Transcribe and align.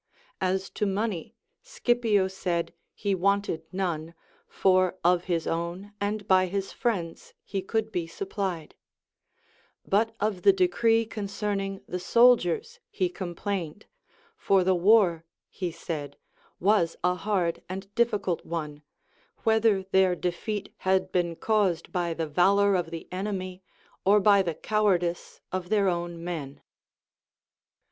As 0.41 0.71
to 0.71 0.87
money, 0.87 1.35
Scipio 1.61 2.27
said 2.27 2.73
he 2.95 3.11
Avanted 3.13 3.61
none, 3.71 4.15
for 4.47 4.97
of 5.03 5.25
his 5.25 5.45
own 5.45 5.93
and 6.01 6.27
by 6.27 6.47
his 6.47 6.71
friends 6.73 7.35
he 7.43 7.61
could 7.61 7.91
be 7.91 8.07
supplied; 8.07 8.73
but 9.85 10.15
of 10.19 10.41
the 10.41 10.53
decree 10.53 11.05
concerning 11.05 11.83
the 11.87 11.99
soldiers 11.99 12.79
he 12.89 13.09
complained, 13.09 13.85
for 14.35 14.63
the 14.63 14.73
war 14.73 15.23
(he 15.51 15.69
said) 15.71 16.17
Avas 16.59 16.95
a 17.03 17.13
hard 17.13 17.61
and 17.69 17.93
difficult 17.93 18.43
one, 18.43 18.81
Avhether 19.45 19.85
their 19.91 20.15
defeat 20.15 20.73
had 20.77 21.11
been 21.11 21.35
caused 21.35 21.91
by 21.91 22.15
the 22.15 22.25
valor 22.25 22.73
of 22.73 22.89
the 22.89 23.07
enemy 23.11 23.61
or 24.03 24.19
by 24.19 24.41
the 24.41 24.55
cowardice 24.55 25.41
of 25.51 25.69
their 25.69 25.87
own 25.87 26.23
men. 26.23 26.63